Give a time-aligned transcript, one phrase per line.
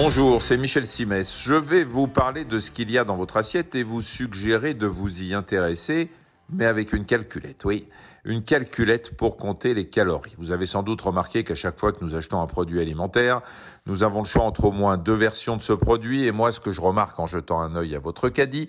[0.00, 1.42] Bonjour, c'est Michel Simès.
[1.42, 4.72] Je vais vous parler de ce qu'il y a dans votre assiette et vous suggérer
[4.72, 6.08] de vous y intéresser,
[6.50, 7.88] mais avec une calculette, oui.
[8.24, 10.36] Une calculette pour compter les calories.
[10.38, 13.40] Vous avez sans doute remarqué qu'à chaque fois que nous achetons un produit alimentaire,
[13.86, 16.60] nous avons le choix entre au moins deux versions de ce produit et moi, ce
[16.60, 18.68] que je remarque en jetant un œil à votre caddie,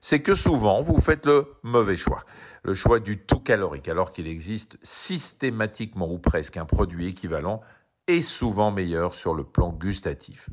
[0.00, 2.24] c'est que souvent, vous faites le mauvais choix.
[2.62, 7.60] Le choix du tout calorique, alors qu'il existe systématiquement ou presque un produit équivalent
[8.16, 10.48] et souvent meilleur sur le plan gustatif.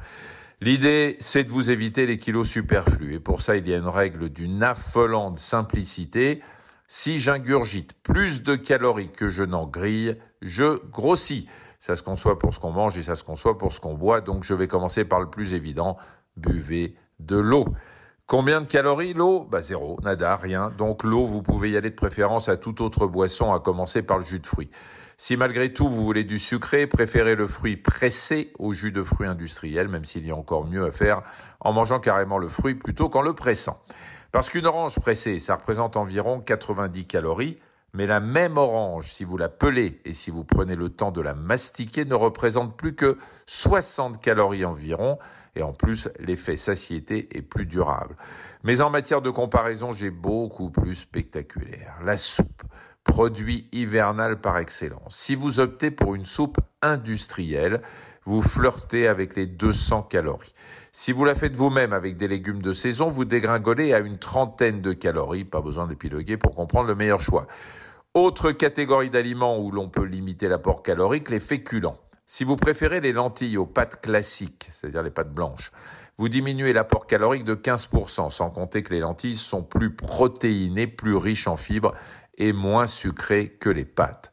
[0.62, 3.14] L'idée, c'est de vous éviter les kilos superflus.
[3.14, 6.42] Et pour ça, il y a une règle d'une affolante simplicité.
[6.88, 11.48] Si j'ingurgite plus de calories que je n'en grille, je grossis.
[11.80, 14.22] Ça se conçoit pour ce qu'on mange et ça se conçoit pour ce qu'on boit.
[14.22, 15.98] Donc je vais commencer par le plus évident.
[16.38, 17.66] Buvez de l'eau.
[18.28, 19.48] Combien de calories l'eau?
[19.50, 20.70] Bah zéro, nada, rien.
[20.78, 24.18] Donc l'eau, vous pouvez y aller de préférence à toute autre boisson, à commencer par
[24.18, 24.70] le jus de fruits.
[25.16, 29.30] Si malgré tout vous voulez du sucré, préférez le fruit pressé au jus de fruits
[29.30, 31.22] industriel, même s'il y a encore mieux à faire
[31.62, 33.82] en mangeant carrément le fruit plutôt qu'en le pressant.
[34.34, 37.58] Parce qu'une orange pressée, ça représente environ 90 calories,
[37.98, 41.20] mais la même orange, si vous la pelez et si vous prenez le temps de
[41.20, 43.18] la mastiquer, ne représente plus que
[43.48, 45.18] 60 calories environ,
[45.56, 48.16] et en plus, l'effet satiété est plus durable.
[48.64, 51.96] Mais en matière de comparaison, j'ai beaucoup plus spectaculaire.
[52.06, 52.62] La soupe,
[53.04, 55.16] produit hivernal par excellence.
[55.16, 57.82] Si vous optez pour une soupe industrielle,
[58.26, 60.54] vous flirtez avec les 200 calories.
[60.92, 64.82] Si vous la faites vous-même avec des légumes de saison, vous dégringolez à une trentaine
[64.82, 65.46] de calories.
[65.46, 67.48] Pas besoin d'épiloguer pour comprendre le meilleur choix.
[68.20, 72.00] Autre catégorie d'aliments où l'on peut limiter l'apport calorique, les féculents.
[72.26, 75.72] Si vous préférez les lentilles aux pâtes classiques, c'est-à-dire les pâtes blanches,
[76.18, 81.16] vous diminuez l'apport calorique de 15%, sans compter que les lentilles sont plus protéinées, plus
[81.16, 81.94] riches en fibres
[82.40, 84.32] et moins sucrées que les pâtes.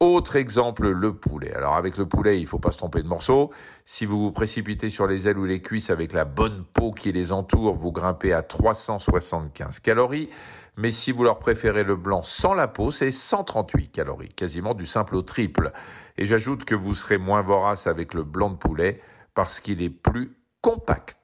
[0.00, 1.54] Autre exemple, le poulet.
[1.54, 3.52] Alors avec le poulet, il faut pas se tromper de morceau.
[3.84, 7.12] Si vous vous précipitez sur les ailes ou les cuisses avec la bonne peau qui
[7.12, 10.28] les entoure, vous grimpez à 375 calories.
[10.76, 14.84] Mais si vous leur préférez le blanc sans la peau, c'est 138 calories, quasiment du
[14.84, 15.72] simple au triple.
[16.18, 19.00] Et j'ajoute que vous serez moins vorace avec le blanc de poulet
[19.34, 21.23] parce qu'il est plus compact.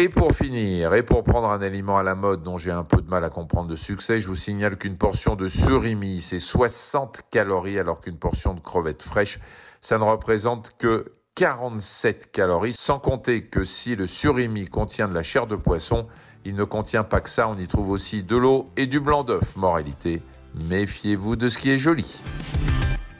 [0.00, 3.02] Et pour finir, et pour prendre un aliment à la mode dont j'ai un peu
[3.02, 7.22] de mal à comprendre le succès, je vous signale qu'une portion de surimi, c'est 60
[7.32, 9.40] calories, alors qu'une portion de crevettes fraîches,
[9.80, 15.24] ça ne représente que 47 calories, sans compter que si le surimi contient de la
[15.24, 16.06] chair de poisson,
[16.44, 19.24] il ne contient pas que ça, on y trouve aussi de l'eau et du blanc
[19.24, 19.56] d'œuf.
[19.56, 20.22] Moralité,
[20.54, 22.22] méfiez-vous de ce qui est joli.